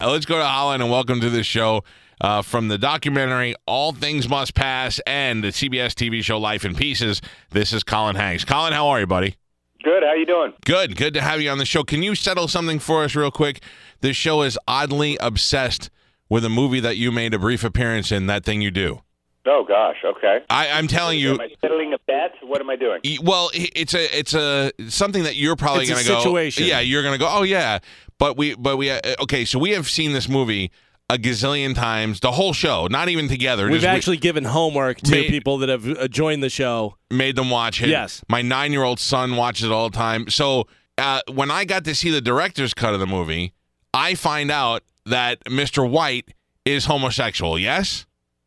Uh, 0.00 0.10
let's 0.10 0.26
go 0.26 0.36
to 0.38 0.44
Holland 0.44 0.82
and 0.82 0.90
welcome 0.90 1.20
to 1.20 1.30
the 1.30 1.44
show 1.44 1.84
uh, 2.20 2.42
from 2.42 2.66
the 2.66 2.76
documentary 2.76 3.54
All 3.64 3.92
Things 3.92 4.28
Must 4.28 4.52
Pass 4.52 5.00
and 5.06 5.42
the 5.44 5.48
CBS 5.48 5.92
TV 5.94 6.20
show 6.20 6.36
Life 6.36 6.64
in 6.64 6.74
Pieces. 6.74 7.20
This 7.50 7.72
is 7.72 7.84
Colin 7.84 8.16
Hanks. 8.16 8.44
Colin, 8.44 8.72
how 8.72 8.88
are 8.88 8.98
you, 8.98 9.06
buddy? 9.06 9.36
Good. 9.84 10.02
How 10.02 10.14
you 10.14 10.26
doing? 10.26 10.52
Good. 10.64 10.96
Good 10.96 11.14
to 11.14 11.20
have 11.20 11.40
you 11.40 11.48
on 11.48 11.58
the 11.58 11.64
show. 11.64 11.84
Can 11.84 12.02
you 12.02 12.16
settle 12.16 12.48
something 12.48 12.80
for 12.80 13.04
us 13.04 13.14
real 13.14 13.30
quick? 13.30 13.62
This 14.00 14.16
show 14.16 14.42
is 14.42 14.58
oddly 14.66 15.16
obsessed 15.20 15.90
with 16.28 16.44
a 16.44 16.50
movie 16.50 16.80
that 16.80 16.96
you 16.96 17.12
made 17.12 17.32
a 17.32 17.38
brief 17.38 17.62
appearance 17.62 18.10
in. 18.10 18.26
That 18.26 18.44
thing 18.44 18.62
you 18.62 18.72
do. 18.72 19.02
Oh 19.46 19.62
gosh. 19.68 19.96
Okay. 20.02 20.40
I, 20.48 20.70
I'm 20.70 20.88
telling 20.88 21.18
you. 21.18 21.34
Am 21.34 21.40
I 21.40 21.50
settling 21.60 21.92
a 21.92 21.98
bet? 22.06 22.32
What 22.42 22.62
am 22.62 22.70
I 22.70 22.76
doing? 22.76 23.00
Well, 23.22 23.50
it's 23.52 23.92
a 23.92 24.18
it's 24.18 24.32
a 24.32 24.72
something 24.88 25.24
that 25.24 25.36
you're 25.36 25.54
probably 25.56 25.86
going 25.86 26.02
to 26.02 26.08
go. 26.08 26.18
situation. 26.18 26.64
Yeah, 26.66 26.80
you're 26.80 27.02
going 27.02 27.12
to 27.12 27.18
go. 27.18 27.28
Oh 27.30 27.42
yeah, 27.42 27.80
but 28.18 28.36
we 28.36 28.54
but 28.54 28.76
we 28.76 28.90
uh, 28.90 29.00
okay. 29.20 29.44
So 29.44 29.58
we 29.58 29.70
have 29.70 29.88
seen 29.88 30.12
this 30.12 30.28
movie 30.28 30.70
a 31.10 31.16
gazillion 31.18 31.74
times. 31.74 32.20
The 32.20 32.32
whole 32.32 32.52
show, 32.52 32.86
not 32.86 33.08
even 33.08 33.28
together. 33.28 33.64
We've 33.66 33.80
just 33.80 33.84
we- 33.92 33.96
actually 33.96 34.16
given 34.18 34.44
homework 34.44 34.98
to 35.02 35.10
Made- 35.10 35.30
people 35.30 35.58
that 35.58 35.68
have 35.68 35.86
uh, 35.88 36.08
joined 36.08 36.42
the 36.42 36.48
show. 36.50 36.96
made 37.10 37.36
them 37.36 37.50
watch 37.50 37.82
it. 37.82 37.88
Yes. 37.88 38.22
my 38.28 38.42
nine 38.42 38.72
year 38.72 38.82
old 38.84 38.98
son 39.00 39.36
watches 39.36 39.64
it 39.64 39.72
all 39.72 39.90
the 39.90 39.96
time. 39.96 40.28
So 40.30 40.66
uh, 40.98 41.20
when 41.32 41.50
I 41.50 41.64
got 41.64 41.84
to 41.84 41.94
see 41.94 42.10
the 42.10 42.20
director's 42.20 42.72
cut 42.72 42.94
of 42.94 43.00
the 43.00 43.06
movie, 43.06 43.52
I 43.92 44.14
find 44.14 44.50
out 44.50 44.82
that 45.06 45.44
Mr. 45.44 45.88
White 45.88 46.32
is 46.64 46.86
homosexual. 46.86 47.58
Yes. 47.58 48.06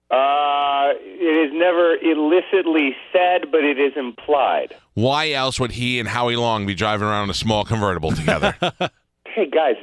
Uh, 0.09 0.93
it 0.95 1.49
is 1.49 1.51
never 1.53 1.95
illicitly 1.97 2.95
said, 3.11 3.51
but 3.51 3.63
it 3.65 3.77
is 3.77 3.91
implied. 3.97 4.73
Why 4.93 5.31
else 5.31 5.59
would 5.59 5.73
he 5.73 5.99
and 5.99 6.07
Howie 6.07 6.37
Long 6.37 6.65
be 6.65 6.73
driving 6.73 7.05
around 7.07 7.25
in 7.25 7.29
a 7.29 7.33
small 7.35 7.65
convertible 7.65 8.11
together? 8.13 8.55
Hey 9.37 9.45
guys, 9.51 9.75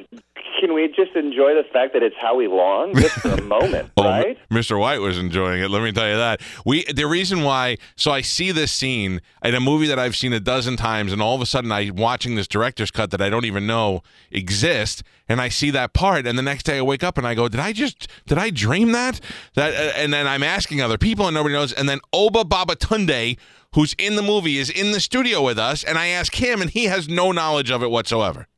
can 0.61 0.75
we 0.75 0.89
just 0.89 1.15
enjoy 1.15 1.55
the 1.55 1.63
fact 1.73 1.93
that 1.93 2.03
it's 2.03 2.17
Howie 2.21 2.49
Long 2.49 2.93
just 2.93 3.15
for 3.21 3.29
a 3.35 3.41
moment, 3.57 3.89
Well, 3.97 4.09
right? 4.09 4.37
Mr. 4.51 4.81
White 4.81 5.01
was 5.01 5.17
enjoying 5.17 5.63
it. 5.63 5.71
Let 5.71 5.81
me 5.85 5.93
tell 5.93 6.09
you 6.09 6.17
that. 6.17 6.41
We 6.67 6.83
the 6.93 7.07
reason 7.07 7.45
why. 7.45 7.79
So 7.95 8.11
I 8.11 8.21
see 8.21 8.51
this 8.51 8.73
scene 8.73 9.21
in 9.45 9.55
a 9.55 9.61
movie 9.61 9.87
that 9.87 9.97
I've 9.97 10.17
seen 10.17 10.33
a 10.33 10.41
dozen 10.41 10.77
times, 10.77 11.13
and 11.13 11.23
all 11.23 11.37
of 11.37 11.41
a 11.41 11.47
sudden 11.47 11.71
I'm 11.71 11.95
watching 11.95 12.35
this 12.35 12.49
director's 12.49 12.91
cut 12.91 13.13
that 13.13 13.23
I 13.23 13.31
don't 13.31 13.45
even 13.45 13.65
know 13.65 14.03
exists, 14.33 15.05
and 15.29 15.41
I 15.41 15.51
see 15.51 15.71
that 15.71 15.93
part, 15.93 16.27
and 16.27 16.37
the 16.37 16.43
next 16.43 16.65
day 16.65 16.79
I 16.79 16.83
wake 16.83 17.05
up 17.05 17.17
and 17.17 17.25
I 17.25 17.37
go, 17.37 17.47
"Did 17.47 17.61
I 17.61 17.73
just? 17.73 18.09
Did 18.27 18.39
I 18.39 18.51
dream 18.51 18.91
that?" 18.91 19.21
That, 19.55 19.73
uh, 19.73 19.93
and 19.97 20.13
then 20.13 20.27
I'm 20.27 20.43
asking 20.43 20.83
other 20.83 20.99
people, 20.99 21.29
and 21.29 21.35
nobody 21.37 21.55
knows. 21.55 21.73
And 21.73 21.89
then 21.89 22.01
Obba 22.13 22.43
Babatunde, 22.43 23.39
who's 23.77 23.95
in 24.01 24.17
the 24.17 24.23
movie, 24.23 24.59
is 24.59 24.69
in 24.69 24.91
the 24.91 24.99
studio 24.99 25.43
with 25.45 25.61
us, 25.61 25.85
and 25.85 25.97
I 25.97 26.09
ask 26.09 26.35
him, 26.35 26.61
and 26.61 26.73
he 26.73 26.87
has 26.87 27.09
no 27.09 27.31
knowledge 27.31 27.71
of 27.71 27.85
it 27.85 27.91
whatsoever. 27.93 28.49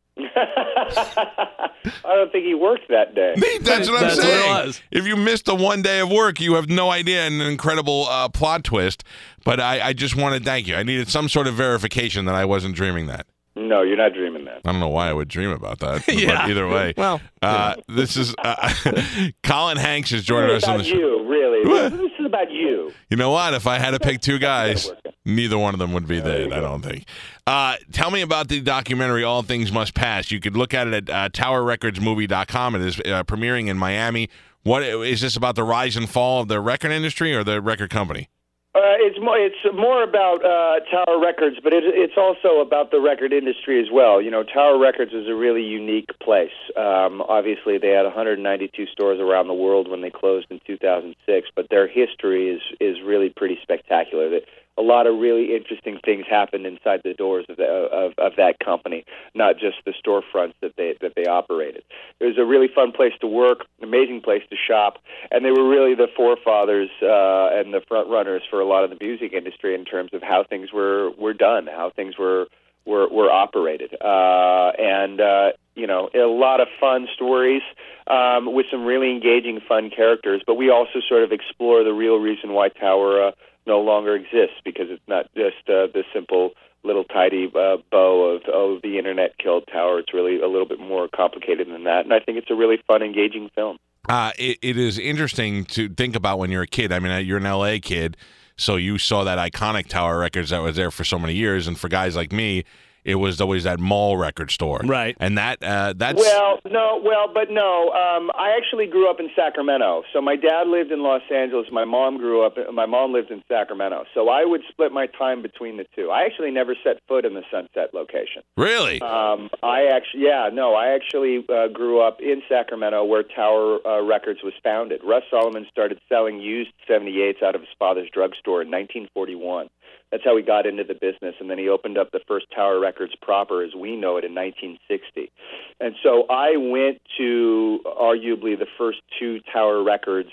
I 0.96 2.14
don't 2.14 2.32
think 2.32 2.44
he 2.44 2.54
worked 2.54 2.88
that 2.88 3.14
day. 3.14 3.34
That's 3.62 3.88
what 3.88 4.02
I'm 4.02 4.08
That's 4.08 4.16
what 4.18 4.26
it 4.26 4.30
saying. 4.30 4.66
was. 4.66 4.82
If 4.90 5.06
you 5.06 5.16
missed 5.16 5.44
the 5.46 5.54
one 5.54 5.82
day 5.82 6.00
of 6.00 6.10
work, 6.10 6.40
you 6.40 6.54
have 6.54 6.68
no 6.68 6.90
idea. 6.90 7.26
An 7.26 7.40
incredible 7.40 8.06
uh, 8.08 8.28
plot 8.28 8.64
twist. 8.64 9.04
But 9.44 9.60
I, 9.60 9.80
I 9.88 9.92
just 9.92 10.16
want 10.16 10.36
to 10.36 10.42
thank 10.42 10.66
you. 10.66 10.74
I 10.74 10.82
needed 10.82 11.08
some 11.08 11.28
sort 11.28 11.46
of 11.46 11.54
verification 11.54 12.24
that 12.24 12.34
I 12.34 12.44
wasn't 12.44 12.74
dreaming 12.74 13.06
that. 13.06 13.26
No, 13.58 13.82
you're 13.82 13.96
not 13.96 14.12
dreaming 14.12 14.44
that. 14.44 14.60
I 14.64 14.72
don't 14.72 14.80
know 14.80 14.88
why 14.88 15.08
I 15.08 15.12
would 15.14 15.28
dream 15.28 15.50
about 15.50 15.78
that. 15.78 16.06
Yeah. 16.12 16.42
But 16.42 16.50
either 16.50 16.68
way. 16.68 16.92
Well, 16.96 17.20
uh, 17.40 17.76
this 17.88 18.16
is 18.16 18.34
uh, 18.38 18.72
Colin 19.42 19.76
Hanks 19.78 20.12
is 20.12 20.24
joining 20.24 20.54
It's 20.54 20.64
us 20.64 20.68
on 20.68 20.78
the 20.78 20.84
show. 20.84 20.94
you, 20.96 21.24
really. 21.26 21.66
What? 21.68 21.92
This 21.92 22.10
is 22.18 22.26
about 22.26 22.50
you. 22.50 22.92
You 23.08 23.16
know 23.16 23.30
what? 23.30 23.54
If 23.54 23.66
I 23.66 23.78
had 23.78 23.92
to 23.92 24.00
pick 24.00 24.20
two 24.20 24.38
guys, 24.38 24.90
neither 25.26 25.58
one 25.58 25.74
of 25.74 25.78
them 25.78 25.92
would 25.92 26.06
be 26.06 26.20
there. 26.20 26.52
I 26.52 26.60
don't 26.60 26.82
think. 26.82 27.04
Uh, 27.46 27.76
tell 27.92 28.10
me 28.10 28.22
about 28.22 28.48
the 28.48 28.60
documentary 28.60 29.24
"All 29.24 29.42
Things 29.42 29.72
Must 29.72 29.94
Pass." 29.94 30.30
You 30.30 30.40
could 30.40 30.56
look 30.56 30.72
at 30.72 30.86
it 30.86 31.10
at 31.10 31.10
uh, 31.10 31.28
TowerRecordsMovie.com. 31.30 32.76
It 32.76 32.82
is 32.82 32.98
uh, 33.00 33.24
premiering 33.24 33.68
in 33.68 33.76
Miami. 33.76 34.30
What 34.62 34.82
is 34.82 35.20
this 35.20 35.36
about? 35.36 35.54
The 35.54 35.64
rise 35.64 35.96
and 35.96 36.08
fall 36.08 36.42
of 36.42 36.48
the 36.48 36.60
record 36.60 36.92
industry 36.92 37.34
or 37.34 37.44
the 37.44 37.60
record 37.60 37.90
company? 37.90 38.28
Uh, 38.76 38.92
it's 39.00 39.18
more 39.18 39.38
it's 39.38 39.56
more 39.74 40.02
about 40.02 40.44
uh, 40.44 40.80
Tower 40.90 41.18
Records, 41.18 41.56
but 41.64 41.72
it, 41.72 41.84
it's 41.86 42.18
also 42.18 42.60
about 42.60 42.90
the 42.90 43.00
record 43.00 43.32
industry 43.32 43.80
as 43.80 43.86
well. 43.90 44.20
You 44.20 44.30
know, 44.30 44.42
Tower 44.42 44.76
Records 44.76 45.14
is 45.14 45.26
a 45.28 45.34
really 45.34 45.62
unique 45.62 46.10
place. 46.20 46.52
Um, 46.76 47.22
obviously, 47.22 47.78
they 47.78 47.88
had 47.88 48.02
192 48.02 48.86
stores 48.92 49.18
around 49.18 49.48
the 49.48 49.54
world 49.54 49.88
when 49.88 50.02
they 50.02 50.10
closed 50.10 50.48
in 50.50 50.60
2006, 50.66 51.48
but 51.56 51.68
their 51.70 51.88
history 51.88 52.50
is 52.50 52.60
is 52.78 52.96
really 53.02 53.30
pretty 53.30 53.58
spectacular. 53.62 54.28
That 54.28 54.42
a 54.78 54.82
lot 54.82 55.06
of 55.06 55.18
really 55.18 55.54
interesting 55.54 55.98
things 56.04 56.24
happened 56.28 56.66
inside 56.66 57.00
the 57.04 57.14
doors 57.14 57.46
of, 57.48 57.56
the, 57.56 57.64
of 57.64 58.12
of 58.18 58.32
that 58.36 58.58
company, 58.58 59.04
not 59.34 59.58
just 59.58 59.76
the 59.84 59.92
storefronts 59.92 60.54
that 60.60 60.74
they 60.76 60.96
that 61.00 61.12
they 61.16 61.26
operated. 61.26 61.82
It 62.20 62.26
was 62.26 62.38
a 62.38 62.44
really 62.44 62.68
fun 62.68 62.92
place 62.92 63.12
to 63.20 63.26
work, 63.26 63.66
amazing 63.82 64.20
place 64.22 64.42
to 64.50 64.56
shop, 64.56 64.98
and 65.30 65.44
they 65.44 65.50
were 65.50 65.68
really 65.68 65.94
the 65.94 66.08
forefathers 66.16 66.90
uh, 67.02 67.58
and 67.58 67.72
the 67.72 67.82
front 67.88 68.08
runners 68.08 68.42
for 68.48 68.60
a 68.60 68.66
lot 68.66 68.84
of 68.84 68.90
the 68.90 68.98
music 69.00 69.32
industry 69.32 69.74
in 69.74 69.84
terms 69.84 70.10
of 70.12 70.22
how 70.22 70.44
things 70.44 70.72
were 70.72 71.10
were 71.12 71.34
done, 71.34 71.66
how 71.66 71.90
things 71.90 72.18
were 72.18 72.46
were, 72.86 73.08
were 73.08 73.30
operated, 73.30 73.94
uh, 74.00 74.72
and 74.78 75.20
uh, 75.20 75.52
you 75.74 75.86
know 75.86 76.08
a 76.14 76.26
lot 76.26 76.60
of 76.60 76.68
fun 76.80 77.08
stories 77.14 77.62
um, 78.06 78.52
with 78.52 78.66
some 78.70 78.84
really 78.84 79.10
engaging, 79.10 79.60
fun 79.66 79.90
characters. 79.90 80.42
But 80.46 80.54
we 80.54 80.70
also 80.70 81.00
sort 81.08 81.22
of 81.22 81.32
explore 81.32 81.84
the 81.84 81.92
real 81.92 82.16
reason 82.16 82.52
why 82.52 82.68
Tower 82.68 83.28
uh, 83.28 83.30
no 83.66 83.80
longer 83.80 84.14
exists 84.14 84.60
because 84.64 84.86
it's 84.88 85.02
not 85.08 85.26
just 85.34 85.68
uh, 85.68 85.90
the 85.92 86.04
simple 86.14 86.52
little 86.84 87.04
tidy 87.04 87.46
uh, 87.46 87.78
bow 87.90 88.36
of 88.36 88.42
oh 88.46 88.78
the 88.82 88.98
internet 88.98 89.36
killed 89.38 89.64
Tower. 89.70 89.98
It's 89.98 90.14
really 90.14 90.40
a 90.40 90.46
little 90.46 90.66
bit 90.66 90.80
more 90.80 91.08
complicated 91.08 91.68
than 91.68 91.84
that, 91.84 92.04
and 92.04 92.14
I 92.14 92.20
think 92.20 92.38
it's 92.38 92.50
a 92.50 92.54
really 92.54 92.78
fun, 92.86 93.02
engaging 93.02 93.50
film. 93.54 93.78
Uh, 94.08 94.30
it, 94.38 94.58
it 94.62 94.78
is 94.78 94.98
interesting 94.98 95.64
to 95.64 95.88
think 95.88 96.14
about 96.14 96.38
when 96.38 96.50
you're 96.50 96.62
a 96.62 96.66
kid. 96.66 96.92
I 96.92 97.00
mean, 97.00 97.10
uh, 97.10 97.18
you're 97.18 97.38
an 97.38 97.44
LA 97.44 97.78
kid, 97.82 98.16
so 98.58 98.76
you 98.76 98.98
saw 98.98 99.24
that 99.24 99.38
iconic 99.38 99.88
Tower 99.88 100.18
Records 100.18 100.50
that 100.50 100.62
was 100.62 100.76
there 100.76 100.90
for 100.90 101.04
so 101.04 101.18
many 101.18 101.34
years, 101.34 101.66
and 101.66 101.78
for 101.78 101.88
guys 101.88 102.16
like 102.16 102.32
me, 102.32 102.64
it 103.06 103.14
was 103.14 103.40
always 103.40 103.62
that 103.64 103.78
mall 103.78 104.16
record 104.16 104.50
store, 104.50 104.80
Right. 104.84 105.16
And 105.20 105.38
that 105.38 105.62
uh, 105.62 105.94
that's 105.96 106.20
Well, 106.20 106.58
no, 106.68 107.00
well, 107.02 107.30
but 107.32 107.50
no. 107.50 107.90
Um, 107.92 108.30
I 108.34 108.54
actually 108.56 108.86
grew 108.86 109.08
up 109.08 109.20
in 109.20 109.30
Sacramento. 109.36 110.02
So 110.12 110.20
my 110.20 110.34
dad 110.34 110.66
lived 110.66 110.90
in 110.90 111.02
Los 111.02 111.22
Angeles. 111.32 111.68
My 111.70 111.84
mom 111.84 112.18
grew 112.18 112.44
up. 112.44 112.56
My 112.74 112.86
mom 112.86 113.12
lived 113.12 113.30
in 113.30 113.42
Sacramento. 113.48 114.04
So 114.12 114.28
I 114.28 114.44
would 114.44 114.62
split 114.68 114.90
my 114.90 115.06
time 115.06 115.40
between 115.40 115.76
the 115.76 115.86
two. 115.94 116.10
I 116.10 116.24
actually 116.24 116.50
never 116.50 116.74
set 116.82 116.96
foot 117.06 117.24
in 117.24 117.34
the 117.34 117.42
Sunset 117.50 117.94
location. 117.94 118.42
really 118.56 119.00
Um, 119.00 119.50
I 119.62 119.86
actually, 119.86 120.24
yeah, 120.24 120.50
no, 120.52 120.74
I 120.74 120.88
actually 120.88 121.44
uh, 121.48 121.68
grew 121.68 122.00
up 122.00 122.20
in 122.20 122.42
Sacramento, 122.48 123.04
where 123.04 123.22
Tower 123.22 123.78
uh, 123.86 124.02
Records 124.02 124.40
was 124.42 124.54
founded. 124.64 125.00
Russ 125.04 125.22
Solomon 125.30 125.66
started 125.70 126.00
selling 126.08 126.40
used 126.40 126.70
78s 126.88 127.42
out 127.42 127.54
of 127.54 127.60
his 127.60 127.70
father's 127.78 128.10
drugstore 128.10 128.62
in 128.62 128.68
1941. 128.68 129.68
That's 130.10 130.24
how 130.24 130.36
he 130.36 130.42
got 130.42 130.66
into 130.66 130.84
the 130.84 130.94
business, 130.94 131.34
and 131.40 131.50
then 131.50 131.58
he 131.58 131.68
opened 131.68 131.98
up 131.98 132.12
the 132.12 132.20
first 132.28 132.46
Tower 132.54 132.78
Records 132.78 133.14
proper, 133.20 133.62
as 133.62 133.74
we 133.74 133.96
know 133.96 134.16
it, 134.16 134.24
in 134.24 134.34
1960. 134.34 135.32
And 135.80 135.96
so 136.02 136.26
I 136.30 136.56
went 136.56 137.00
to 137.18 137.80
arguably 137.84 138.58
the 138.58 138.68
first 138.78 139.00
two 139.18 139.40
Tower 139.52 139.82
Records 139.82 140.30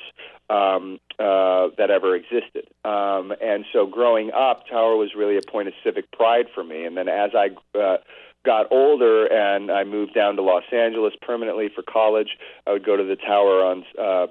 um, 0.50 1.00
uh, 1.20 1.70
that 1.78 1.90
ever 1.90 2.16
existed. 2.16 2.68
Um, 2.86 3.34
and 3.42 3.66
so 3.74 3.86
growing 3.88 4.32
up, 4.32 4.68
Tower 4.68 4.96
was 4.96 5.16
really 5.16 5.38
a 5.38 5.42
point 5.42 5.68
of 5.68 5.74
civic 5.84 6.12
pride 6.12 6.46
for 6.54 6.64
me. 6.64 6.86
And 6.86 6.96
then 6.96 7.08
as 7.08 7.32
I 7.34 7.50
uh, 7.78 7.98
got 8.46 8.72
older 8.72 9.26
and 9.26 9.72
I 9.72 9.84
moved 9.84 10.14
down 10.14 10.36
to 10.36 10.42
Los 10.42 10.64
Angeles 10.72 11.14
permanently 11.22 11.70
for 11.74 11.82
college, 11.82 12.38
I 12.68 12.74
would 12.74 12.86
go 12.86 12.96
to 12.96 13.04
the 13.04 13.16
Tower 13.16 13.64
on 13.64 13.84
uh, 14.00 14.28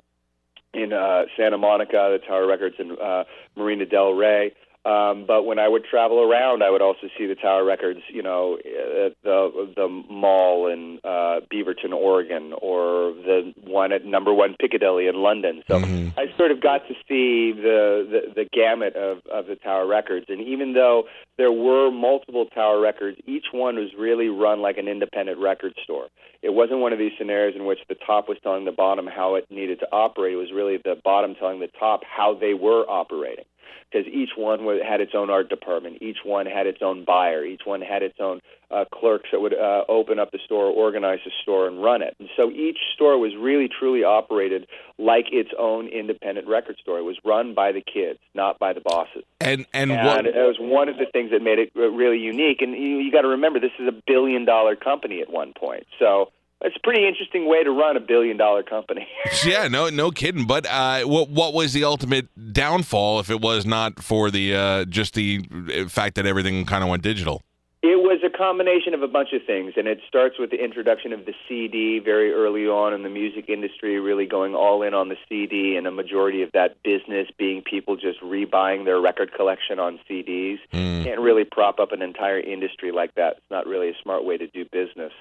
in 0.75 0.93
uh, 0.93 1.25
Santa 1.37 1.59
Monica, 1.59 2.19
the 2.19 2.27
Tower 2.27 2.47
Records 2.47 2.77
in 2.79 2.97
uh, 2.99 3.25
Marina 3.57 3.87
Del 3.87 4.13
Rey. 4.13 4.53
Um, 4.85 5.27
but 5.29 5.45
when 5.45 5.61
I 5.61 5.69
would 5.69 5.85
travel 5.85 6.21
around, 6.21 6.65
I 6.65 6.71
would 6.71 6.83
also 6.83 7.07
see 7.17 7.27
the 7.27 7.37
Tower 7.37 7.65
Records, 7.65 8.01
you 8.09 8.23
know, 8.23 8.57
at 8.57 9.15
the 9.23 9.73
the 9.77 9.87
mall 9.89 10.67
in 10.67 10.99
uh, 11.05 11.41
Beaverton, 11.53 11.93
Oregon, 11.93 12.53
or 12.61 13.13
the 13.13 13.55
one 13.63 13.93
at 13.93 14.05
Number 14.05 14.35
One 14.35 14.57
Piccadilly 14.59 15.07
in 15.07 15.23
London. 15.23 15.63
So 15.69 15.77
I 15.77 16.27
sort 16.37 16.51
of 16.51 16.61
got 16.61 16.89
to 16.89 16.95
see 17.09 17.53
the, 17.53 18.09
the 18.11 18.43
the 18.43 18.49
gamut 18.53 18.97
of 18.97 19.25
of 19.27 19.47
the 19.47 19.55
Tower 19.55 19.87
Records. 19.87 20.27
And 20.29 20.41
even 20.41 20.73
though 20.73 21.05
there 21.39 21.53
were 21.53 21.93
multiple 21.93 22.47
Tower 22.47 22.81
Records, 22.81 23.19
each 23.25 23.47
one 23.53 23.77
was 23.77 23.91
really 23.97 24.29
run 24.29 24.63
like 24.63 24.79
an 24.79 24.89
independent 24.89 25.39
record 25.39 25.75
store. 25.85 26.09
It 26.43 26.55
wasn't 26.55 26.81
one 26.81 26.93
of 26.93 26.99
these 26.99 27.13
scenarios 27.17 27.55
in 27.55 27.67
which 27.67 27.79
the 27.89 27.95
top 27.95 28.29
was 28.29 28.37
telling 28.43 28.65
the 28.65 28.73
bottom 28.73 29.07
how 29.07 29.37
it 29.37 29.47
needed 29.49 29.79
to 29.79 29.87
operate. 29.93 30.33
It 30.33 30.37
was 30.37 30.51
really 30.53 30.79
the 30.79 30.97
bottom 31.05 31.37
telling 31.37 31.61
the 31.61 31.71
top 31.79 32.01
how 32.05 32.35
they 32.35 32.55
were 32.55 32.85
operating 32.89 33.45
because 33.91 34.07
each 34.13 34.31
one 34.37 34.61
had 34.87 35.01
its 35.01 35.13
own 35.15 35.31
art 35.31 35.49
department. 35.49 35.99
Each 36.01 36.19
one 36.25 36.47
had 36.47 36.67
its 36.67 36.79
own 36.83 37.05
buyer. 37.05 37.45
Each 37.45 37.63
one 37.65 37.81
had 37.81 38.03
its 38.03 38.19
own 38.21 38.41
uh, 38.71 38.85
clerks 38.93 39.29
that 39.33 39.41
would 39.41 39.55
uh, 39.55 39.85
open 39.89 40.19
up 40.19 40.31
the 40.31 40.39
store, 40.45 40.67
organize 40.67 41.19
the 41.25 41.31
store, 41.43 41.69
and 41.69 41.83
run 41.83 42.03
it. 42.03 42.17
And 42.19 42.29
so 42.37 42.51
each 42.51 42.79
store 42.95 43.19
was 43.19 43.33
really, 43.39 43.69
truly 43.69 44.03
operated 44.03 44.67
like 44.99 45.27
its 45.31 45.51
own 45.59 45.89
independent 45.89 46.49
record 46.49 46.77
store. 46.81 46.99
It 46.99 47.03
was 47.03 47.19
run 47.25 47.55
by 47.55 47.73
the 47.73 47.83
kids, 47.83 48.19
not 48.35 48.59
by 48.59 48.73
the 48.73 48.81
bosses. 48.81 49.25
And 49.41 49.67
and, 49.73 49.91
And 49.91 50.07
what 50.07 50.27
it 50.27 50.35
was 50.35 50.57
one 50.59 50.89
of 50.89 50.97
the 50.97 51.07
things 51.13 51.31
that 51.33 51.43
made 51.43 51.59
it 51.59 51.73
uh, 51.77 51.91
really 51.91 52.19
unique. 52.19 52.63
And 52.63 52.73
you, 52.73 52.99
you 52.99 53.13
got 53.13 53.23
to 53.23 53.29
remember, 53.29 53.61
this 53.61 53.73
is 53.79 53.89
a 53.89 54.03
billion 54.07 54.45
dollar 54.45 54.77
company 54.77 55.21
at 55.21 55.31
one 55.31 55.53
point. 55.53 55.87
So 55.99 56.31
it's 56.65 56.77
a 56.77 56.81
pretty 56.81 57.07
interesting 57.07 57.49
way 57.49 57.63
to 57.65 57.71
run 57.71 57.97
a 57.97 58.01
billion 58.01 58.37
dollar 58.37 58.63
company. 58.63 59.07
Yeah, 59.45 59.69
no, 59.69 59.89
no 59.89 60.11
kidding. 60.11 60.47
But 60.47 60.67
uh, 60.67 61.03
what 61.03 61.29
what 61.29 61.53
was 61.55 61.73
the 61.73 61.85
ultimate 61.85 62.29
downfall 62.53 63.21
if 63.21 63.31
it 63.31 63.41
was 63.41 63.67
not 63.67 64.03
for 64.03 64.31
the 64.31 64.55
uh, 64.55 64.85
just 64.85 65.15
the 65.15 65.45
uh, 65.53 65.89
fact 65.89 66.15
that 66.17 66.27
everything 66.27 66.65
kind 66.65 66.83
of 66.85 66.91
went 66.91 67.03
digital? 67.03 67.43
It 67.83 67.99
was 67.99 68.21
a 68.25 68.31
combination 68.31 68.95
of 68.95 69.03
a 69.03 69.09
bunch 69.09 69.33
of 69.33 69.43
things, 69.45 69.73
and 69.77 69.89
it 69.89 69.99
starts 70.07 70.39
with 70.39 70.51
the 70.51 70.63
introduction 70.63 71.13
of 71.13 71.27
the 71.27 71.35
CD 71.49 71.99
very 71.99 72.33
early 72.33 72.69
on 72.69 72.95
in 72.95 73.03
the 73.03 73.09
music 73.09 73.49
industry, 73.49 73.99
really 73.99 74.25
going 74.25 74.55
all 74.55 74.83
in 74.83 74.95
on 74.95 75.09
the 75.09 75.17
CD, 75.29 75.75
and 75.75 75.89
a 75.89 75.91
majority 75.91 76.43
of 76.43 76.53
that 76.53 76.81
business 76.85 77.27
being 77.37 77.61
people 77.61 77.97
just 77.97 78.21
rebuying 78.21 78.85
their 78.85 79.01
record 79.01 79.33
collection 79.35 79.81
on 79.81 79.99
CDs. 80.09 80.59
Can't 81.03 81.21
really 81.21 81.43
prop 81.43 81.81
up 81.81 81.91
an 81.91 82.03
entire 82.03 82.39
industry 82.39 82.93
like 82.93 83.17
that. 83.17 83.39
It's 83.39 83.51
not 83.51 83.67
really 83.67 83.89
a 83.89 83.97
smart 84.01 84.25
way 84.25 84.37
to 84.37 84.47
do 84.47 84.65
business. 84.65 85.13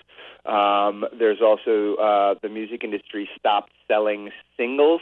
Um, 0.45 1.03
there's 1.17 1.41
also 1.41 1.95
uh, 1.95 2.35
the 2.43 2.49
music 2.49 2.83
industry 2.83 3.27
stopped 3.39 3.71
selling 3.87 4.29
singles 4.55 5.01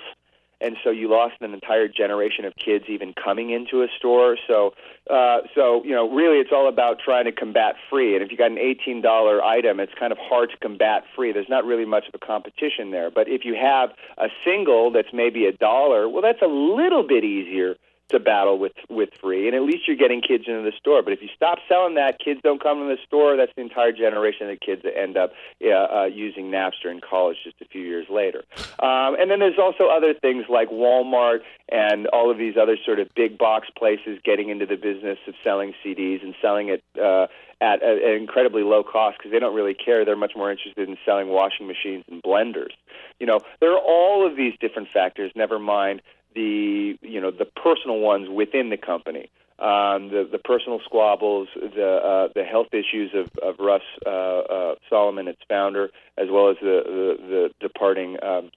and 0.62 0.76
so 0.84 0.90
you 0.90 1.10
lost 1.10 1.36
an 1.42 1.54
entire 1.54 1.88
generation 1.88 2.46
of 2.46 2.54
kids 2.56 2.86
even 2.88 3.14
coming 3.14 3.50
into 3.50 3.82
a 3.82 3.88
store. 3.98 4.38
So, 4.48 4.74
uh, 5.10 5.40
so 5.56 5.84
you 5.84 5.92
know, 5.92 6.10
really, 6.10 6.40
it's 6.40 6.52
all 6.52 6.68
about 6.68 7.00
trying 7.00 7.26
to 7.26 7.32
combat 7.32 7.76
free. 7.90 8.16
And 8.16 8.24
if 8.24 8.32
you 8.32 8.38
got 8.38 8.52
an 8.52 8.58
eighteen 8.58 9.02
dollar 9.02 9.44
item, 9.44 9.80
it's 9.80 9.94
kind 9.98 10.12
of 10.12 10.18
hard 10.18 10.52
to 10.52 10.58
combat 10.58 11.04
free. 11.16 11.32
There's 11.32 11.50
not 11.50 11.66
really 11.66 11.86
much 11.86 12.08
of 12.08 12.14
a 12.16 12.26
competition 12.26 12.92
there. 12.92 13.10
But 13.10 13.28
if 13.28 13.46
you 13.46 13.56
have 13.56 13.90
a 14.18 14.28
single 14.44 14.92
that's 14.92 15.14
maybe 15.14 15.46
a 15.46 15.52
dollar, 15.52 16.10
well, 16.10 16.22
that's 16.22 16.42
a 16.42 16.48
little 16.48 17.04
bit 17.04 17.24
easier 17.24 17.76
to 18.10 18.20
battle 18.20 18.58
with 18.58 18.74
with 18.90 19.10
free, 19.22 19.48
and 19.48 19.56
at 19.56 19.64
least 19.64 19.88
you're 19.88 19.98
getting 19.98 20.22
kids 20.22 20.46
into 20.48 20.62
the 20.62 20.74
store. 20.78 21.02
But 21.02 21.14
if 21.14 21.22
you 21.22 21.30
stop 21.36 21.60
selling 21.68 21.96
that, 21.96 22.20
kids 22.20 22.42
don't 22.44 22.62
come 22.62 22.80
to 22.80 22.86
the 22.86 22.98
store. 23.06 23.38
That's 23.38 23.52
the 23.56 23.62
entire 23.62 23.92
generation 23.92 24.50
of 24.50 24.60
kids 24.60 24.84
that 24.84 24.98
end 24.98 25.18
up 25.18 25.32
uh, 25.64 25.70
uh, 25.70 26.06
using 26.06 26.52
Napster 26.52 26.92
in 26.92 27.02
college 27.02 27.38
just 27.44 27.62
a 27.62 27.66
few 27.66 27.82
years 27.82 28.08
later. 28.10 28.44
Um, 28.80 29.16
and 29.20 29.30
then 29.30 29.40
there's 29.40 29.60
also 29.60 29.88
other 29.88 30.14
things 30.14 30.46
like 30.50 30.70
Walmart 30.70 31.40
and 31.72 32.08
all 32.08 32.32
of 32.32 32.38
these 32.38 32.56
other 32.58 32.78
sort 32.84 33.00
of 33.00 33.14
big 33.16 33.38
box 33.38 33.68
places 33.78 34.20
getting 34.24 34.50
into 34.50 34.66
the 34.66 34.78
business 34.78 35.20
of 35.28 35.36
selling 35.44 35.74
CDs 35.86 36.24
and 36.24 36.36
selling 36.42 36.70
it. 36.70 36.84
Uh, 37.00 37.28
at 37.62 37.84
an 37.84 38.14
incredibly 38.14 38.64
low 38.64 38.84
cost 38.84 39.18
because 39.18 39.34
they 39.34 39.40
don't 39.40 39.54
really 39.54 39.74
care. 39.74 40.06
They're 40.06 40.16
much 40.16 40.32
more 40.34 40.50
interested 40.50 40.88
in 40.88 40.98
selling 41.06 41.28
washing 41.28 41.68
machines 41.68 42.06
and 42.10 42.24
blenders. 42.24 42.72
You 43.20 43.28
know, 43.28 43.42
there 43.60 43.74
are 43.74 43.82
all 43.82 44.26
of 44.26 44.38
these 44.38 44.54
different 44.62 44.88
factors. 44.94 45.34
Never 45.36 45.60
mind 45.60 46.02
the 46.40 46.98
you 47.02 47.20
know 47.20 47.32
the 47.32 47.46
personal 47.46 48.00
ones 48.00 48.30
within 48.30 48.70
the 48.70 48.78
company, 48.78 49.30
um, 49.60 50.10
the 50.10 50.28
the 50.32 50.40
personal 50.40 50.80
squabbles, 50.86 51.50
the 51.56 51.92
uh, 52.12 52.28
the 52.34 52.44
health 52.44 52.74
issues 52.74 53.12
of 53.14 53.28
of 53.44 53.60
Russ 53.60 53.82
uh, 54.06 54.10
uh, 54.10 54.76
Solomon, 54.90 55.28
its 55.28 55.42
founder, 55.50 55.90
as 56.18 56.28
well 56.32 56.50
as 56.50 56.58
the 56.62 56.78
the, 56.86 57.28
the 57.28 57.50
departing 57.60 58.18
um, 58.24 58.52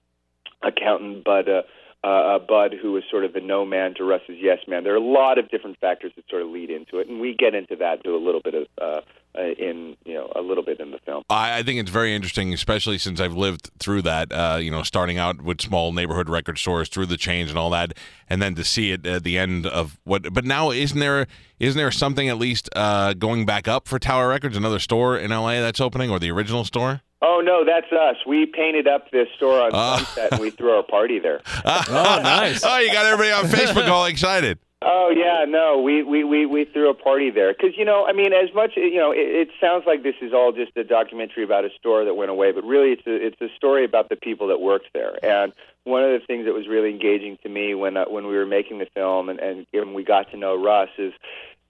accountant 0.62 1.25
Bud. 1.25 1.49
Uh, 1.49 1.62
uh, 2.04 2.06
uh, 2.06 2.38
Bud, 2.40 2.75
who 2.81 2.93
was 2.93 3.04
sort 3.10 3.25
of 3.25 3.32
the 3.32 3.40
no 3.40 3.64
man 3.64 3.94
to 3.94 4.04
Russ's 4.04 4.37
yes 4.40 4.58
man. 4.66 4.82
There 4.82 4.93
are 4.93 4.96
a 4.96 5.00
lot 5.00 5.38
of 5.38 5.49
different 5.50 5.78
factors 5.78 6.12
that 6.16 6.28
sort 6.28 6.43
of 6.43 6.49
lead 6.49 6.69
into 6.69 6.99
it, 6.99 7.08
and 7.08 7.20
we 7.20 7.34
get 7.34 7.54
into 7.54 7.76
that 7.76 8.02
do 8.02 8.16
a 8.16 8.19
little 8.19 8.40
bit 8.40 8.54
of 8.54 8.66
uh, 8.81 9.00
uh, 9.38 9.43
in 9.56 9.96
you 10.04 10.14
know 10.14 10.32
a 10.34 10.40
little 10.40 10.64
bit 10.64 10.81
in 10.81 10.90
the 10.90 10.99
film. 10.99 11.22
I, 11.31 11.58
I 11.58 11.62
think 11.62 11.78
it's 11.78 11.90
very 11.90 12.12
interesting, 12.12 12.52
especially 12.52 12.99
since 12.99 13.20
I've 13.20 13.37
lived 13.37 13.70
through 13.78 14.02
that. 14.02 14.32
Uh, 14.32 14.58
you 14.60 14.70
know, 14.70 14.82
starting 14.82 15.19
out 15.19 15.43
with 15.43 15.60
small 15.60 15.93
neighborhood 15.93 16.28
record 16.28 16.58
stores 16.58 16.88
through 16.88 17.06
the 17.06 17.16
chains 17.16 17.50
and 17.50 17.58
all 17.58 17.70
that, 17.70 17.93
and 18.28 18.43
then 18.43 18.56
to 18.56 18.64
see 18.64 18.90
it 18.90 19.06
at 19.06 19.22
the 19.22 19.38
end 19.38 19.64
of 19.64 20.00
what. 20.02 20.34
But 20.34 20.44
now, 20.44 20.72
isn't 20.72 20.99
there 20.99 21.28
isn't 21.60 21.78
there 21.78 21.93
something 21.93 22.28
at 22.28 22.37
least 22.37 22.69
uh, 22.75 23.14
going 23.14 23.46
back 23.46 23.69
up 23.69 23.87
for 23.87 24.00
Tower 24.00 24.28
Records, 24.28 24.56
another 24.56 24.81
store 24.81 25.16
in 25.16 25.31
LA 25.31 25.60
that's 25.60 25.81
opening, 25.81 26.10
or 26.10 26.19
the 26.19 26.32
original 26.32 26.64
store? 26.64 27.02
Oh 27.24 27.40
no, 27.40 27.64
that's 27.64 27.90
us. 27.92 28.16
We 28.26 28.46
painted 28.46 28.88
up 28.88 29.10
this 29.12 29.28
store 29.36 29.60
on 29.62 29.70
Oh. 29.72 29.96
Sunset, 29.98 30.32
and 30.32 30.40
we 30.40 30.50
threw 30.50 30.72
our 30.72 30.82
party 30.82 31.19
there. 31.20 31.40
Oh, 31.64 32.20
nice. 32.22 32.62
oh, 32.64 32.78
you 32.78 32.92
got 32.92 33.06
everybody 33.06 33.30
on 33.30 33.44
Facebook 33.44 33.88
all 33.88 34.06
excited. 34.06 34.58
Oh 34.84 35.14
yeah, 35.16 35.44
no, 35.46 35.80
we 35.80 36.02
we 36.02 36.24
we, 36.24 36.44
we 36.44 36.64
threw 36.64 36.90
a 36.90 36.94
party 36.94 37.30
there 37.30 37.52
because 37.54 37.76
you 37.78 37.84
know, 37.84 38.04
I 38.04 38.12
mean, 38.12 38.32
as 38.32 38.52
much 38.52 38.72
you 38.76 38.96
know, 38.96 39.12
it, 39.12 39.19
it 39.20 39.48
sounds 39.60 39.84
like 39.86 40.02
this 40.02 40.16
is 40.20 40.32
all 40.32 40.50
just 40.50 40.76
a 40.76 40.82
documentary 40.82 41.44
about 41.44 41.64
a 41.64 41.70
store 41.78 42.04
that 42.04 42.14
went 42.14 42.32
away, 42.32 42.50
but 42.50 42.64
really, 42.64 42.90
it's 42.90 43.06
a, 43.06 43.14
it's 43.14 43.40
a 43.40 43.48
story 43.56 43.84
about 43.84 44.08
the 44.08 44.16
people 44.16 44.48
that 44.48 44.60
worked 44.60 44.88
there. 44.92 45.14
And 45.25 45.52
one 45.84 46.02
of 46.02 46.10
the 46.10 46.26
things 46.26 46.46
that 46.46 46.52
was 46.54 46.66
really 46.66 46.90
engaging 46.90 47.38
to 47.44 47.48
me 47.48 47.75
when 47.76 47.96
uh, 47.96 48.06
when 48.06 48.26
we 48.26 48.34
were 48.34 48.46
making 48.46 48.78
the 48.80 48.86
film 48.86 49.28
and 49.28 49.38
and 49.38 49.66
when 49.72 49.94
we 49.94 50.02
got 50.02 50.32
to 50.32 50.36
know 50.36 50.60
Russ 50.60 50.90
is 50.98 51.12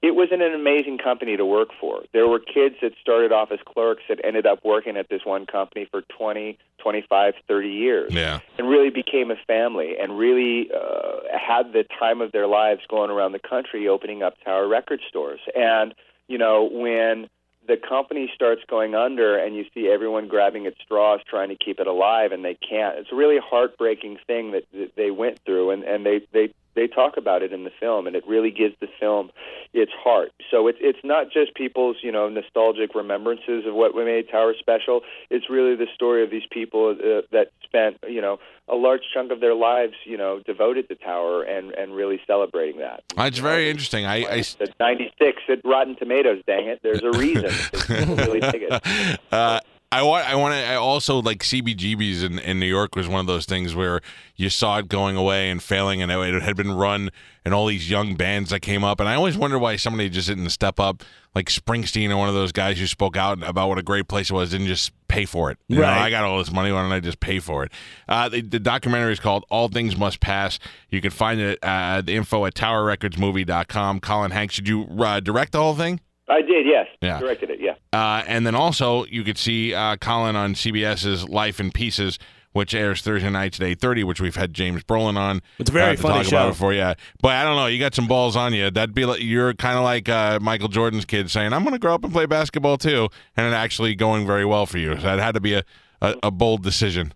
it 0.02 0.16
was 0.16 0.30
an 0.32 0.42
amazing 0.42 0.98
company 0.98 1.36
to 1.36 1.46
work 1.46 1.68
for. 1.80 2.02
There 2.12 2.26
were 2.26 2.40
kids 2.40 2.74
that 2.82 2.92
started 3.00 3.30
off 3.30 3.52
as 3.52 3.60
clerks 3.64 4.02
that 4.08 4.18
ended 4.24 4.46
up 4.46 4.58
working 4.64 4.96
at 4.96 5.08
this 5.08 5.24
one 5.24 5.46
company 5.46 5.86
for 5.88 6.02
20, 6.18 6.58
25, 6.78 7.34
30 7.46 7.68
years 7.68 8.12
Yeah. 8.12 8.40
and 8.58 8.68
really 8.68 8.90
became 8.90 9.30
a 9.30 9.36
family 9.46 9.94
and 10.00 10.18
really 10.18 10.68
uh, 10.74 11.20
had 11.38 11.72
the 11.72 11.84
time 11.98 12.20
of 12.20 12.32
their 12.32 12.48
lives 12.48 12.80
going 12.90 13.10
around 13.10 13.30
the 13.30 13.38
country 13.38 13.86
opening 13.86 14.24
up 14.24 14.34
Tower 14.44 14.66
record 14.66 15.00
stores. 15.08 15.40
And, 15.54 15.94
you 16.26 16.36
know, 16.36 16.68
when 16.70 17.28
the 17.68 17.76
company 17.76 18.28
starts 18.34 18.62
going 18.68 18.96
under 18.96 19.38
and 19.38 19.54
you 19.54 19.64
see 19.72 19.88
everyone 19.88 20.26
grabbing 20.26 20.66
at 20.66 20.74
straws 20.84 21.20
trying 21.30 21.48
to 21.50 21.56
keep 21.56 21.78
it 21.78 21.86
alive 21.86 22.32
and 22.32 22.44
they 22.44 22.54
can't, 22.56 22.98
it's 22.98 23.12
a 23.12 23.14
really 23.14 23.38
heartbreaking 23.38 24.18
thing 24.26 24.50
that, 24.50 24.64
that 24.72 24.96
they 24.96 25.12
went 25.12 25.38
through 25.46 25.70
and, 25.70 25.84
and 25.84 26.04
they, 26.04 26.22
they, 26.32 26.52
they 26.74 26.86
talk 26.86 27.16
about 27.16 27.42
it 27.42 27.52
in 27.52 27.64
the 27.64 27.70
film 27.80 28.06
and 28.06 28.16
it 28.16 28.26
really 28.26 28.50
gives 28.50 28.74
the 28.80 28.88
film 28.98 29.30
its 29.72 29.92
heart. 29.92 30.32
So 30.50 30.66
it's 30.66 30.78
it's 30.80 30.98
not 31.04 31.30
just 31.32 31.54
people's, 31.54 31.96
you 32.02 32.12
know, 32.12 32.28
nostalgic 32.28 32.94
remembrances 32.94 33.66
of 33.66 33.74
what 33.74 33.94
made 33.94 34.28
Tower 34.30 34.54
special. 34.58 35.02
It's 35.30 35.48
really 35.48 35.76
the 35.76 35.86
story 35.94 36.22
of 36.22 36.30
these 36.30 36.46
people 36.50 36.90
uh, 36.90 37.22
that 37.32 37.48
spent, 37.62 37.96
you 38.08 38.20
know, 38.20 38.38
a 38.68 38.74
large 38.74 39.02
chunk 39.12 39.32
of 39.32 39.40
their 39.40 39.54
lives, 39.54 39.94
you 40.04 40.16
know, 40.16 40.40
devoted 40.46 40.88
to 40.88 40.94
Tower 40.94 41.42
and 41.42 41.72
and 41.72 41.94
really 41.94 42.20
celebrating 42.26 42.80
that. 42.80 43.02
It's 43.16 43.38
very 43.38 43.70
interesting. 43.70 44.06
I, 44.06 44.24
I 44.24 44.38
at 44.60 44.78
96 44.80 45.42
at 45.48 45.60
Rotten 45.64 45.96
Tomatoes, 45.96 46.42
dang 46.46 46.66
it. 46.66 46.80
There's 46.82 47.02
a 47.02 47.12
reason. 47.12 47.50
Really 48.22 48.40
dig 48.40 48.62
it. 48.62 49.20
uh, 49.32 49.60
I 49.92 50.02
want. 50.02 50.28
I 50.28 50.34
want 50.36 50.54
to. 50.54 50.64
I 50.64 50.74
also 50.76 51.20
like 51.20 51.40
CBGBs 51.40 52.24
in, 52.24 52.38
in 52.38 52.58
New 52.58 52.66
York 52.66 52.96
was 52.96 53.08
one 53.08 53.20
of 53.20 53.26
those 53.26 53.44
things 53.44 53.74
where 53.74 54.00
you 54.36 54.48
saw 54.48 54.78
it 54.78 54.88
going 54.88 55.16
away 55.16 55.50
and 55.50 55.62
failing, 55.62 56.00
and 56.00 56.10
it, 56.10 56.34
it 56.34 56.42
had 56.42 56.56
been 56.56 56.72
run, 56.72 57.10
and 57.44 57.52
all 57.52 57.66
these 57.66 57.90
young 57.90 58.16
bands 58.16 58.50
that 58.50 58.60
came 58.60 58.84
up, 58.84 59.00
and 59.00 59.08
I 59.08 59.14
always 59.14 59.36
wonder 59.36 59.58
why 59.58 59.76
somebody 59.76 60.08
just 60.08 60.28
didn't 60.28 60.48
step 60.48 60.80
up, 60.80 61.02
like 61.34 61.48
Springsteen 61.50 62.10
or 62.10 62.16
one 62.16 62.28
of 62.30 62.34
those 62.34 62.52
guys 62.52 62.78
who 62.78 62.86
spoke 62.86 63.16
out 63.18 63.46
about 63.46 63.68
what 63.68 63.76
a 63.78 63.82
great 63.82 64.08
place 64.08 64.30
it 64.30 64.34
was, 64.34 64.50
didn't 64.50 64.66
just 64.66 64.92
pay 65.08 65.26
for 65.26 65.50
it. 65.50 65.58
You 65.68 65.76
know, 65.76 65.82
Right. 65.82 66.02
I 66.06 66.10
got 66.10 66.24
all 66.24 66.38
this 66.38 66.50
money, 66.50 66.72
why 66.72 66.80
don't 66.82 66.92
I 66.92 67.00
just 67.00 67.20
pay 67.20 67.38
for 67.38 67.62
it? 67.64 67.72
Uh, 68.08 68.30
the, 68.30 68.40
the 68.40 68.58
documentary 68.58 69.12
is 69.12 69.20
called 69.20 69.44
All 69.50 69.68
Things 69.68 69.96
Must 69.96 70.20
Pass. 70.20 70.58
You 70.88 71.02
can 71.02 71.10
find 71.10 71.38
it 71.38 71.58
uh, 71.62 72.00
the 72.00 72.14
info 72.14 72.46
at 72.46 72.54
TowerRecordsMovie.com. 72.54 74.00
Colin 74.00 74.30
Hanks, 74.30 74.56
did 74.56 74.68
you 74.68 74.84
uh, 75.00 75.20
direct 75.20 75.52
the 75.52 75.58
whole 75.58 75.74
thing? 75.74 76.00
I 76.32 76.42
did, 76.42 76.66
yes. 76.66 76.86
Yeah. 77.00 77.20
Directed 77.20 77.50
it, 77.50 77.60
yeah. 77.60 77.74
Uh, 77.92 78.22
and 78.26 78.46
then 78.46 78.54
also 78.54 79.04
you 79.06 79.22
could 79.22 79.36
see 79.38 79.74
uh, 79.74 79.96
Colin 79.96 80.34
on 80.34 80.54
CBS's 80.54 81.28
Life 81.28 81.60
in 81.60 81.70
Pieces, 81.70 82.18
which 82.52 82.74
airs 82.74 83.02
Thursday 83.02 83.28
nights 83.30 83.60
at 83.60 83.66
eight 83.66 83.80
thirty, 83.80 84.02
which 84.02 84.20
we've 84.20 84.36
had 84.36 84.54
James 84.54 84.82
Brolin 84.82 85.16
on. 85.16 85.42
It's 85.58 85.70
a 85.70 85.72
very 85.72 85.90
uh, 85.90 85.96
to 85.96 86.02
funny 86.02 86.24
talk 86.24 86.32
about 86.32 86.44
show. 86.46 86.48
it 86.50 86.56
for 86.56 86.72
you. 86.72 86.94
But 87.20 87.32
I 87.32 87.44
don't 87.44 87.56
know, 87.56 87.66
you 87.66 87.78
got 87.78 87.94
some 87.94 88.06
balls 88.06 88.34
on 88.36 88.54
you. 88.54 88.70
That'd 88.70 88.94
be 88.94 89.04
like 89.04 89.20
you're 89.22 89.52
kind 89.54 89.76
of 89.76 89.84
like 89.84 90.08
uh, 90.08 90.38
Michael 90.40 90.68
Jordan's 90.68 91.04
kid 91.04 91.30
saying, 91.30 91.52
"I'm 91.52 91.62
going 91.62 91.74
to 91.74 91.78
grow 91.78 91.94
up 91.94 92.04
and 92.04 92.12
play 92.12 92.26
basketball 92.26 92.78
too," 92.78 93.08
and 93.36 93.46
it 93.46 93.54
actually 93.54 93.94
going 93.94 94.26
very 94.26 94.44
well 94.44 94.66
for 94.66 94.78
you. 94.78 94.94
So 94.96 95.02
that 95.02 95.18
had 95.18 95.34
to 95.34 95.40
be 95.40 95.54
a, 95.54 95.64
a, 96.00 96.16
a 96.24 96.30
bold 96.30 96.62
decision. 96.62 97.12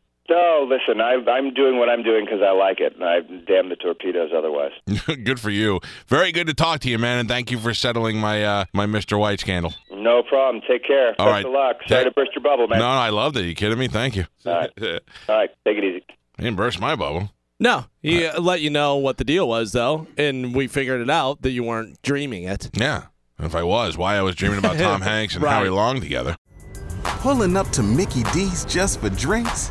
Well, 0.66 0.78
listen, 0.78 1.00
I, 1.00 1.14
I'm 1.30 1.54
doing 1.54 1.78
what 1.78 1.88
I'm 1.88 2.02
doing 2.02 2.24
because 2.24 2.40
I 2.42 2.50
like 2.52 2.80
it, 2.80 2.94
and 2.94 3.04
I 3.04 3.20
damn 3.46 3.68
the 3.68 3.76
torpedoes 3.76 4.30
otherwise. 4.36 4.72
good 5.24 5.38
for 5.40 5.50
you. 5.50 5.80
Very 6.08 6.32
good 6.32 6.46
to 6.48 6.54
talk 6.54 6.80
to 6.80 6.90
you, 6.90 6.98
man, 6.98 7.18
and 7.18 7.28
thank 7.28 7.50
you 7.50 7.58
for 7.58 7.72
settling 7.74 8.18
my 8.18 8.44
uh, 8.44 8.64
my 8.72 8.86
Mr. 8.86 9.18
White 9.18 9.40
scandal. 9.40 9.74
No 9.92 10.22
problem. 10.22 10.62
Take 10.68 10.84
care. 10.86 11.14
All 11.18 11.26
Best 11.26 11.32
right. 11.32 11.44
of 11.46 11.52
luck. 11.52 11.76
Sorry 11.86 12.04
Take- 12.04 12.14
to 12.14 12.20
burst 12.20 12.30
your 12.34 12.42
bubble, 12.42 12.66
man. 12.68 12.78
No, 12.78 12.84
no, 12.86 12.90
I 12.98 13.10
loved 13.10 13.36
it. 13.36 13.44
you 13.44 13.54
kidding 13.54 13.78
me? 13.78 13.88
Thank 13.88 14.16
you. 14.16 14.26
All 14.44 14.52
right. 14.54 14.70
All 15.28 15.36
right, 15.36 15.50
take 15.64 15.78
it 15.78 15.84
easy. 15.84 16.04
He 16.36 16.42
didn't 16.44 16.56
burst 16.56 16.80
my 16.80 16.96
bubble. 16.96 17.30
No, 17.58 17.86
he 18.02 18.26
uh, 18.26 18.40
let 18.40 18.60
you 18.60 18.68
know 18.70 18.96
what 18.96 19.16
the 19.16 19.24
deal 19.24 19.48
was, 19.48 19.72
though, 19.72 20.06
and 20.18 20.54
we 20.54 20.66
figured 20.66 21.00
it 21.00 21.08
out 21.08 21.42
that 21.42 21.50
you 21.52 21.64
weren't 21.64 22.00
dreaming 22.02 22.42
it. 22.44 22.70
Yeah. 22.74 23.04
If 23.38 23.54
I 23.54 23.62
was, 23.62 23.96
why 23.96 24.16
I 24.16 24.22
was 24.22 24.34
dreaming 24.34 24.58
about 24.58 24.76
Tom 24.78 25.00
Hanks 25.02 25.34
and 25.34 25.44
Right. 25.44 25.52
Howie 25.54 25.68
Long 25.70 26.00
together. 26.00 26.36
Pulling 27.02 27.56
up 27.56 27.68
to 27.70 27.82
Mickey 27.82 28.22
D's 28.34 28.64
just 28.66 29.00
for 29.00 29.08
drinks? 29.10 29.70